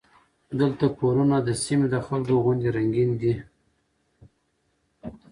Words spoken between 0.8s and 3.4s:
کورونه د سیمې د خلکو غوندې رنګین دي.